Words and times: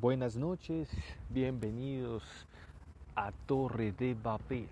Buenas 0.00 0.36
noches, 0.36 0.88
bienvenidos 1.28 2.22
a 3.16 3.32
Torre 3.46 3.90
de 3.90 4.14
Babel. 4.14 4.68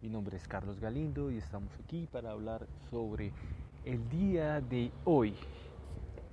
Mi 0.00 0.08
nombre 0.08 0.36
es 0.36 0.48
Carlos 0.48 0.80
Galindo 0.80 1.30
y 1.30 1.36
estamos 1.36 1.70
aquí 1.78 2.08
para 2.10 2.32
hablar 2.32 2.66
sobre 2.90 3.32
el 3.84 4.08
día 4.08 4.60
de 4.60 4.90
hoy. 5.04 5.36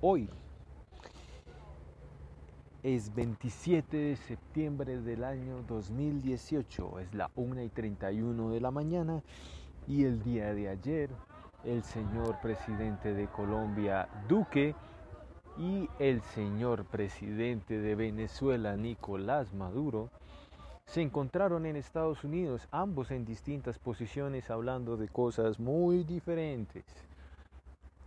Hoy 0.00 0.28
es 2.82 3.14
27 3.14 3.96
de 3.96 4.16
septiembre 4.16 5.00
del 5.02 5.22
año 5.22 5.62
2018, 5.68 6.98
es 6.98 7.14
la 7.14 7.30
1 7.36 7.62
y 7.62 7.68
31 7.68 8.50
de 8.50 8.60
la 8.60 8.72
mañana 8.72 9.22
y 9.86 10.02
el 10.02 10.20
día 10.24 10.52
de 10.52 10.68
ayer 10.68 11.10
el 11.62 11.84
señor 11.84 12.40
presidente 12.40 13.14
de 13.14 13.28
Colombia, 13.28 14.08
Duque, 14.28 14.74
y 15.58 15.88
el 15.98 16.20
señor 16.22 16.84
presidente 16.84 17.78
de 17.78 17.94
Venezuela, 17.94 18.76
Nicolás 18.76 19.54
Maduro, 19.54 20.10
se 20.84 21.02
encontraron 21.02 21.66
en 21.66 21.76
Estados 21.76 22.24
Unidos, 22.24 22.68
ambos 22.70 23.10
en 23.10 23.24
distintas 23.24 23.78
posiciones 23.78 24.50
hablando 24.50 24.96
de 24.96 25.08
cosas 25.08 25.58
muy 25.58 26.04
diferentes. 26.04 26.84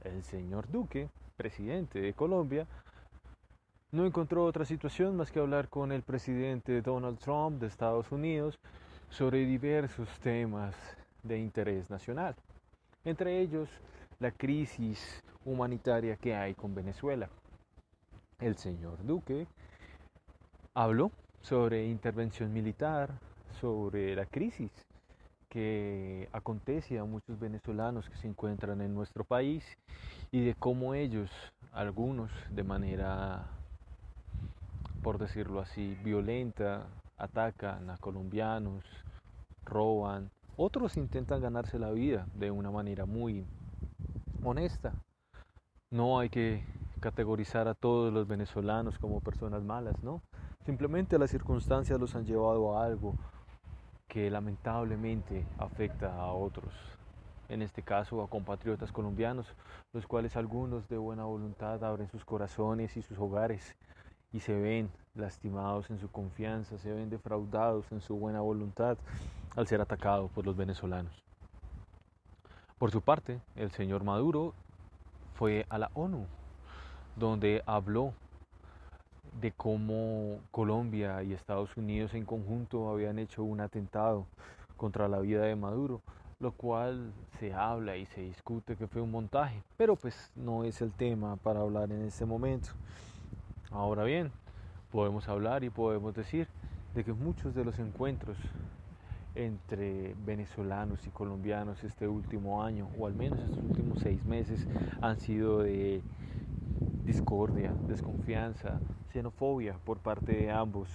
El 0.04 0.23
señor 0.23 0.70
Duque, 0.71 1.09
presidente 1.35 1.99
de 1.99 2.13
Colombia, 2.13 2.67
no 3.91 4.05
encontró 4.05 4.45
otra 4.45 4.66
situación 4.66 5.18
más 5.18 5.31
que 5.31 5.40
hablar 5.40 5.68
con 5.68 5.91
el 5.91 6.04
presidente 6.04 6.81
Donald 6.81 7.18
Trump 7.18 7.59
de 7.59 7.68
Estados 7.68 8.12
Unidos 8.12 8.59
sobre 9.09 9.45
diversos 9.45 10.07
temas 10.20 10.76
de 11.23 11.40
interés 11.40 11.90
nacional, 11.90 12.35
entre 13.04 13.41
ellos 13.41 13.68
la 14.20 14.31
crisis 14.31 15.23
humanitaria 15.43 16.16
que 16.18 16.35
hay 16.35 16.54
con 16.54 16.76
Venezuela. 16.76 17.29
El 18.39 18.55
señor 18.55 19.05
Duque 19.05 19.48
habló 20.73 21.11
sobre 21.41 21.85
intervención 21.85 22.53
militar, 22.53 23.20
sobre 23.59 24.15
la 24.15 24.26
crisis 24.26 24.71
que 25.49 26.29
acontece 26.31 26.99
a 26.99 27.04
muchos 27.04 27.37
venezolanos 27.37 28.09
que 28.09 28.15
se 28.15 28.27
encuentran 28.27 28.79
en 28.79 28.93
nuestro 28.93 29.26
país 29.26 29.65
y 30.31 30.46
de 30.46 30.54
cómo 30.54 30.93
ellos, 30.93 31.29
algunos 31.73 32.31
de 32.49 32.63
manera, 32.63 33.46
por 35.03 35.18
decirlo 35.18 35.59
así, 35.59 35.98
violenta, 36.01 36.87
atacan 37.18 37.90
a 37.90 37.98
colombianos, 37.98 38.85
roban, 39.65 40.29
otros 40.55 40.96
intentan 40.96 41.41
ganarse 41.41 41.77
la 41.77 41.91
vida 41.91 42.26
de 42.35 42.51
una 42.51 42.71
manera 42.71 43.05
muy 43.05 43.46
honesta. 44.43 44.93
No 45.91 46.20
hay 46.20 46.29
que 46.29 46.63
categorizar 47.00 47.68
a 47.68 47.74
todos 47.74 48.14
los 48.14 48.28
venezolanos 48.28 48.98
como 49.00 49.22
personas 49.22 49.64
malas, 49.64 50.02
¿no? 50.04 50.22
Simplemente 50.66 51.18
las 51.18 51.32
circunstancias 51.32 52.00
los 52.00 52.16
han 52.16 52.26
llevado 52.26 52.78
a 52.78 52.86
algo 52.86 53.16
que 54.08 54.30
lamentablemente 54.30 55.46
afecta 55.58 56.14
a 56.16 56.32
otros, 56.32 56.74
en 57.48 57.62
este 57.62 57.82
caso 57.82 58.22
a 58.22 58.30
compatriotas 58.30 58.92
colombianos, 58.92 59.48
los 59.94 60.05
cuales 60.08 60.36
algunos 60.36 60.88
de 60.90 60.98
buena 60.98 61.26
voluntad 61.26 61.84
abren 61.84 62.10
sus 62.10 62.26
corazones 62.26 62.98
y 62.98 63.02
sus 63.02 63.18
hogares 63.18 63.76
y 64.31 64.40
se 64.40 64.59
ven 64.59 64.90
lastimados 65.16 65.90
en 65.90 66.00
su 66.00 66.09
confianza, 66.12 66.78
se 66.78 66.92
ven 66.92 67.09
defraudados 67.09 67.92
en 67.92 68.02
su 68.02 68.16
buena 68.16 68.42
voluntad 68.42 68.97
al 69.56 69.68
ser 69.68 69.81
atacados 69.81 70.30
por 70.31 70.46
los 70.46 70.56
venezolanos. 70.56 71.24
Por 72.78 72.92
su 72.92 73.02
parte, 73.02 73.42
el 73.56 73.72
señor 73.72 74.03
Maduro 74.03 74.53
fue 75.36 75.66
a 75.70 75.78
la 75.78 75.92
ONU, 75.94 76.25
donde 77.19 77.62
habló 77.66 78.13
de 79.39 79.51
cómo 79.51 80.39
Colombia 80.51 81.22
y 81.23 81.34
Estados 81.34 81.75
Unidos 81.78 82.13
en 82.13 82.25
conjunto 82.25 82.89
habían 82.89 83.19
hecho 83.19 83.44
un 83.44 83.62
atentado 83.62 84.25
contra 84.78 85.07
la 85.07 85.19
vida 85.19 85.44
de 85.44 85.56
Maduro, 85.56 86.01
lo 86.40 86.51
cual 86.53 87.12
se 87.40 87.53
habla 87.53 87.97
y 87.97 88.06
se 88.08 88.22
discute 88.22 88.75
que 88.75 88.88
fue 88.88 89.02
un 89.02 89.12
montaje, 89.12 89.62
pero 89.78 89.96
pues 89.96 90.31
no 90.35 90.63
es 90.63 90.81
el 90.81 90.91
tema 90.91 91.35
para 91.35 91.59
hablar 91.59 91.91
en 91.91 92.03
este 92.03 92.25
momento. 92.25 92.69
Ahora 93.72 94.03
bien, 94.03 94.31
podemos 94.91 95.28
hablar 95.28 95.63
y 95.63 95.69
podemos 95.69 96.16
decir 96.16 96.47
de 96.96 97.03
que 97.03 97.13
muchos 97.13 97.53
de 97.53 97.66
los 97.66 97.78
encuentros 97.79 98.38
entre 99.35 100.16
venezolanos 100.25 101.06
y 101.06 101.09
colombianos 101.12 101.84
este 101.84 102.08
último 102.08 102.63
año, 102.63 102.90
o 102.97 103.06
al 103.06 103.13
menos 103.13 103.40
estos 103.40 103.59
últimos 103.59 104.00
seis 104.00 104.25
meses, 104.25 104.68
han 105.02 105.19
sido 105.19 105.59
de 105.59 106.02
discordia, 107.06 107.74
desconfianza, 107.88 108.80
xenofobia 109.12 109.76
por 109.86 110.00
parte 110.00 110.34
de 110.34 110.52
ambos. 110.52 110.90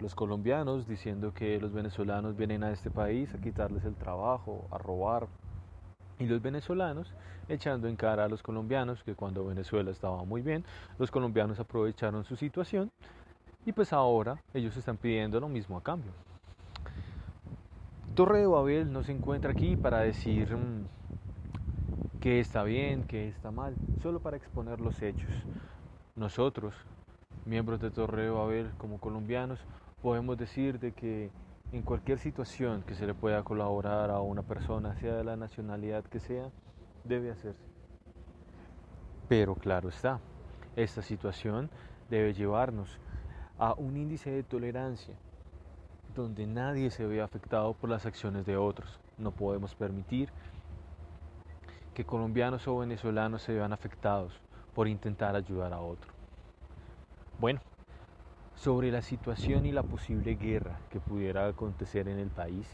Los 0.00 0.14
colombianos 0.14 0.86
diciendo 0.86 1.32
que 1.32 1.58
los 1.58 1.72
venezolanos 1.72 2.36
vienen 2.36 2.64
a 2.64 2.70
este 2.70 2.90
país 2.90 3.34
a 3.34 3.40
quitarles 3.40 3.84
el 3.84 3.94
trabajo, 3.94 4.66
a 4.70 4.78
robar. 4.78 5.28
Y 6.18 6.26
los 6.26 6.42
venezolanos 6.42 7.12
echando 7.48 7.88
en 7.88 7.96
cara 7.96 8.24
a 8.24 8.28
los 8.28 8.42
colombianos 8.42 9.02
que 9.02 9.14
cuando 9.14 9.46
Venezuela 9.46 9.90
estaba 9.90 10.24
muy 10.24 10.42
bien, 10.42 10.64
los 10.98 11.10
colombianos 11.10 11.60
aprovecharon 11.60 12.24
su 12.24 12.36
situación 12.36 12.90
y 13.64 13.72
pues 13.72 13.92
ahora 13.92 14.40
ellos 14.54 14.76
están 14.76 14.96
pidiendo 14.96 15.40
lo 15.40 15.48
mismo 15.48 15.76
a 15.76 15.82
cambio. 15.82 16.12
Torre 18.14 18.40
de 18.40 18.46
Babel 18.46 18.92
no 18.92 19.02
se 19.02 19.12
encuentra 19.12 19.50
aquí 19.50 19.76
para 19.76 20.00
decir 20.00 20.56
que 22.26 22.40
está 22.40 22.64
bien, 22.64 23.04
que 23.04 23.28
está 23.28 23.52
mal, 23.52 23.76
solo 24.02 24.18
para 24.18 24.36
exponer 24.36 24.80
los 24.80 25.00
hechos. 25.00 25.30
Nosotros, 26.16 26.74
miembros 27.44 27.78
de 27.78 27.92
Torre 27.92 28.22
de 28.22 28.30
Babel 28.30 28.72
como 28.78 28.98
colombianos, 28.98 29.60
podemos 30.02 30.36
decir 30.36 30.80
de 30.80 30.90
que 30.90 31.30
en 31.70 31.82
cualquier 31.82 32.18
situación 32.18 32.82
que 32.82 32.96
se 32.96 33.06
le 33.06 33.14
pueda 33.14 33.44
colaborar 33.44 34.10
a 34.10 34.18
una 34.18 34.42
persona, 34.42 34.96
sea 34.96 35.14
de 35.14 35.22
la 35.22 35.36
nacionalidad 35.36 36.02
que 36.02 36.18
sea, 36.18 36.50
debe 37.04 37.30
hacerse. 37.30 37.62
Pero 39.28 39.54
claro 39.54 39.88
está, 39.88 40.18
esta 40.74 41.02
situación 41.02 41.70
debe 42.10 42.34
llevarnos 42.34 42.98
a 43.56 43.74
un 43.74 43.96
índice 43.96 44.32
de 44.32 44.42
tolerancia 44.42 45.14
donde 46.16 46.44
nadie 46.48 46.90
se 46.90 47.06
vea 47.06 47.22
afectado 47.22 47.72
por 47.74 47.88
las 47.88 48.04
acciones 48.04 48.44
de 48.46 48.56
otros. 48.56 48.98
No 49.16 49.30
podemos 49.30 49.76
permitir 49.76 50.32
que 51.96 52.04
colombianos 52.04 52.68
o 52.68 52.76
venezolanos 52.76 53.40
se 53.40 53.54
vean 53.54 53.72
afectados 53.72 54.38
por 54.74 54.86
intentar 54.86 55.34
ayudar 55.34 55.72
a 55.72 55.80
otro. 55.80 56.12
Bueno, 57.38 57.62
sobre 58.54 58.92
la 58.92 59.00
situación 59.00 59.64
y 59.64 59.72
la 59.72 59.82
posible 59.82 60.34
guerra 60.34 60.78
que 60.90 61.00
pudiera 61.00 61.48
acontecer 61.48 62.06
en 62.08 62.18
el 62.18 62.28
país, 62.28 62.68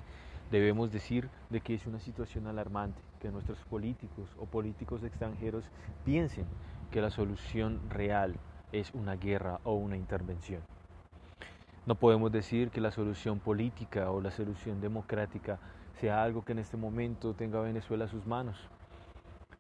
debemos 0.50 0.90
decir 0.90 1.28
de 1.50 1.60
que 1.60 1.72
es 1.72 1.86
una 1.86 2.00
situación 2.00 2.48
alarmante, 2.48 3.00
que 3.20 3.30
nuestros 3.30 3.60
políticos 3.60 4.28
o 4.40 4.46
políticos 4.46 5.04
extranjeros 5.04 5.66
piensen 6.04 6.46
que 6.90 7.00
la 7.00 7.10
solución 7.10 7.78
real 7.90 8.34
es 8.72 8.92
una 8.92 9.14
guerra 9.14 9.60
o 9.62 9.74
una 9.74 9.96
intervención. 9.96 10.62
No 11.86 11.94
podemos 11.94 12.32
decir 12.32 12.70
que 12.70 12.80
la 12.80 12.90
solución 12.90 13.38
política 13.38 14.10
o 14.10 14.20
la 14.20 14.32
solución 14.32 14.80
democrática 14.80 15.60
sea 16.00 16.24
algo 16.24 16.44
que 16.44 16.50
en 16.50 16.58
este 16.58 16.76
momento 16.76 17.34
tenga 17.34 17.60
Venezuela 17.60 18.06
a 18.06 18.08
sus 18.08 18.26
manos. 18.26 18.68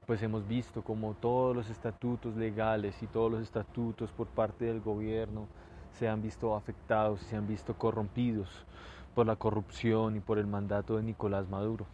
Pues 0.06 0.20
hemos 0.24 0.48
visto 0.48 0.82
como 0.82 1.14
todos 1.14 1.54
los 1.54 1.70
estatutos 1.70 2.34
legales 2.34 3.00
y 3.04 3.06
todos 3.06 3.30
los 3.30 3.42
estatutos 3.42 4.10
por 4.10 4.26
parte 4.26 4.64
del 4.64 4.80
gobierno 4.80 5.46
se 5.92 6.08
han 6.08 6.20
visto 6.20 6.56
afectados, 6.56 7.20
se 7.20 7.36
han 7.36 7.46
visto 7.46 7.74
corrompidos 7.74 8.48
por 9.14 9.26
la 9.26 9.36
corrupción 9.36 10.16
y 10.16 10.20
por 10.20 10.38
el 10.38 10.48
mandato 10.48 10.96
de 10.96 11.04
Nicolás 11.04 11.48
Maduro. 11.48 11.86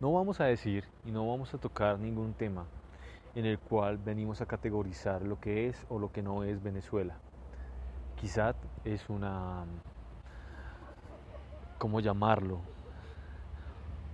No 0.00 0.14
vamos 0.14 0.40
a 0.40 0.44
decir 0.44 0.84
y 1.04 1.10
no 1.10 1.28
vamos 1.28 1.52
a 1.52 1.58
tocar 1.58 1.98
ningún 1.98 2.32
tema 2.32 2.64
en 3.34 3.44
el 3.44 3.58
cual 3.58 3.98
venimos 3.98 4.40
a 4.40 4.46
categorizar 4.46 5.20
lo 5.20 5.38
que 5.38 5.68
es 5.68 5.84
o 5.90 5.98
lo 5.98 6.10
que 6.10 6.22
no 6.22 6.42
es 6.42 6.62
Venezuela. 6.62 7.16
Quizás 8.18 8.56
es 8.86 9.10
una, 9.10 9.66
¿cómo 11.76 12.00
llamarlo? 12.00 12.60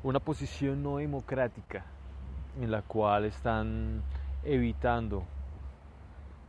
Una 0.02 0.18
posición 0.18 0.82
no 0.82 0.96
democrática 0.96 1.84
en 2.60 2.70
la 2.70 2.82
cual 2.82 3.24
están 3.24 4.02
evitando 4.44 5.24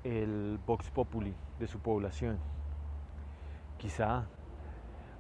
el 0.04 0.60
Vox 0.66 0.90
Populi 0.90 1.34
de 1.60 1.68
su 1.68 1.80
población. 1.80 2.38
Quizá 3.78 4.26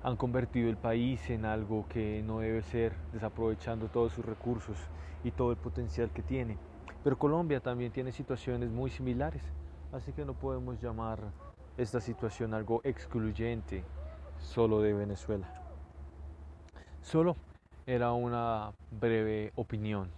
han 0.04 0.16
convertido 0.16 0.69
el 0.69 0.78
país 0.78 1.30
en 1.30 1.45
algo 1.45 1.86
que 1.89 2.22
no 2.24 2.39
debe 2.39 2.62
ser, 2.62 2.94
desaprovechando 3.12 3.88
todos 3.88 4.13
sus 4.13 4.25
recursos 4.25 4.78
y 5.24 5.31
todo 5.31 5.51
el 5.51 5.57
potencial 5.57 6.12
que 6.12 6.24
tiene. 6.24 6.57
Pero 7.04 7.18
Colombia 7.18 7.60
también 7.60 7.92
tiene 7.92 8.12
situaciones 8.12 8.69
muy 8.69 8.89
similares, 8.89 9.44
así 9.92 10.13
que 10.13 10.25
no 10.25 10.34
podemos 10.34 10.81
llamar 10.81 11.19
esta 11.78 12.00
situación 12.00 12.54
algo 12.54 12.81
excluyente 12.84 13.84
solo 14.39 14.81
de 14.81 14.94
Venezuela. 14.94 15.48
Solo 17.01 17.36
era 17.86 18.13
una 18.13 18.72
breve 18.92 19.51
opinión 19.56 20.10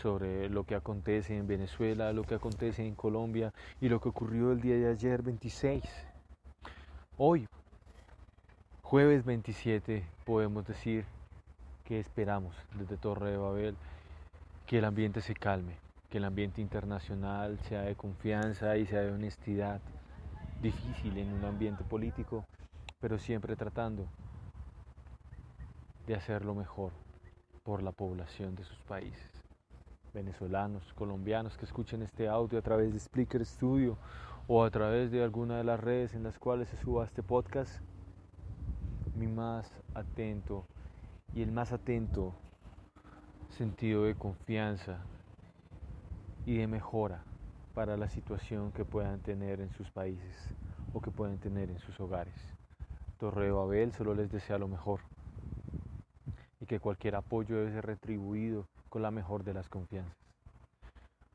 sobre 0.00 0.48
lo 0.48 0.64
que 0.64 0.74
acontece 0.74 1.36
en 1.36 1.46
Venezuela, 1.46 2.12
lo 2.12 2.22
que 2.22 2.34
acontece 2.34 2.86
en 2.86 2.94
Colombia 2.94 3.52
y 3.80 3.88
lo 3.88 4.00
que 4.00 4.08
ocurrió 4.08 4.52
el 4.52 4.60
día 4.60 4.76
de 4.76 4.90
ayer 4.90 5.22
26. 5.22 5.84
Hoy, 7.18 7.46
jueves 8.82 9.24
27, 9.26 10.02
podemos 10.24 10.66
decir 10.66 11.04
que 11.84 12.00
esperamos 12.00 12.54
desde 12.78 12.96
Torre 12.96 13.32
de 13.32 13.36
Babel 13.36 13.76
que 14.66 14.78
el 14.78 14.86
ambiente 14.86 15.20
se 15.20 15.34
calme, 15.34 15.76
que 16.08 16.16
el 16.16 16.24
ambiente 16.24 16.62
internacional 16.62 17.58
sea 17.68 17.82
de 17.82 17.94
confianza 17.94 18.78
y 18.78 18.86
sea 18.86 19.02
de 19.02 19.12
honestidad. 19.12 19.80
Difícil 20.62 21.18
en 21.18 21.32
un 21.32 21.44
ambiente 21.44 21.84
político, 21.84 22.44
pero 23.00 23.18
siempre 23.18 23.54
tratando 23.54 24.06
de 26.06 26.14
hacerlo 26.14 26.54
mejor 26.54 26.92
por 27.64 27.82
la 27.82 27.92
población 27.92 28.54
de 28.54 28.64
sus 28.64 28.78
países. 28.80 29.39
Venezolanos, 30.12 30.92
colombianos 30.94 31.56
que 31.56 31.64
escuchen 31.64 32.02
este 32.02 32.28
audio 32.28 32.58
a 32.58 32.62
través 32.62 32.92
de 32.92 32.98
Spreaker 32.98 33.46
Studio 33.46 33.96
o 34.48 34.64
a 34.64 34.70
través 34.70 35.10
de 35.12 35.22
alguna 35.22 35.58
de 35.58 35.64
las 35.64 35.78
redes 35.78 36.14
en 36.14 36.24
las 36.24 36.38
cuales 36.38 36.68
se 36.68 36.76
suba 36.76 37.04
este 37.04 37.22
podcast, 37.22 37.80
mi 39.14 39.28
más 39.28 39.70
atento 39.94 40.66
y 41.32 41.42
el 41.42 41.52
más 41.52 41.72
atento 41.72 42.34
sentido 43.50 44.04
de 44.04 44.16
confianza 44.16 44.98
y 46.44 46.56
de 46.56 46.66
mejora 46.66 47.22
para 47.74 47.96
la 47.96 48.08
situación 48.08 48.72
que 48.72 48.84
puedan 48.84 49.20
tener 49.20 49.60
en 49.60 49.70
sus 49.70 49.90
países 49.92 50.54
o 50.92 51.00
que 51.00 51.12
puedan 51.12 51.38
tener 51.38 51.70
en 51.70 51.78
sus 51.78 52.00
hogares. 52.00 52.34
Torreo 53.18 53.60
Abel 53.60 53.92
solo 53.92 54.14
les 54.14 54.32
desea 54.32 54.58
lo 54.58 54.66
mejor 54.66 55.00
y 56.60 56.66
que 56.66 56.80
cualquier 56.80 57.14
apoyo 57.14 57.56
debe 57.56 57.70
ser 57.70 57.86
retribuido 57.86 58.66
con 58.90 59.02
la 59.02 59.10
mejor 59.10 59.44
de 59.44 59.54
las 59.54 59.68
confianzas. 59.68 60.16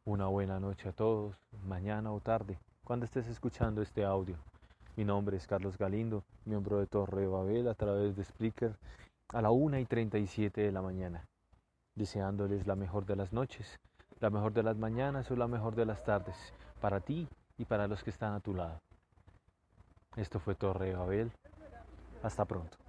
Una 0.03 0.27
buena 0.27 0.59
noche 0.59 0.89
a 0.89 0.91
todos, 0.91 1.35
mañana 1.65 2.11
o 2.11 2.19
tarde, 2.19 2.59
cuando 2.83 3.05
estés 3.05 3.27
escuchando 3.27 3.81
este 3.81 4.03
audio. 4.05 4.35
Mi 4.97 5.05
nombre 5.05 5.37
es 5.37 5.47
Carlos 5.47 5.77
Galindo, 5.77 6.23
miembro 6.43 6.79
de 6.79 6.85
Torre 6.85 7.25
Babel 7.27 7.67
a 7.67 7.73
través 7.73 8.15
de 8.15 8.23
Spreaker 8.23 8.75
a 9.29 9.41
la 9.41 9.51
1 9.51 9.79
y 9.79 9.85
37 9.85 10.61
de 10.61 10.71
la 10.71 10.81
mañana, 10.81 11.25
deseándoles 11.95 12.67
la 12.67 12.75
mejor 12.75 13.05
de 13.05 13.15
las 13.15 13.33
noches, 13.33 13.79
la 14.19 14.29
mejor 14.29 14.53
de 14.53 14.63
las 14.63 14.77
mañanas 14.77 15.31
o 15.31 15.35
la 15.35 15.47
mejor 15.47 15.75
de 15.75 15.85
las 15.85 16.03
tardes, 16.03 16.35
para 16.79 16.99
ti 16.99 17.27
y 17.57 17.65
para 17.65 17.87
los 17.87 18.03
que 18.03 18.11
están 18.11 18.33
a 18.33 18.41
tu 18.41 18.53
lado. 18.53 18.81
Esto 20.17 20.39
fue 20.39 20.55
Torre 20.55 20.93
Babel. 20.93 21.31
Hasta 22.21 22.45
pronto. 22.45 22.84